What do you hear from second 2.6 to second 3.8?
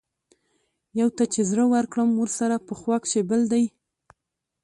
پۀ خوا کښې بل دے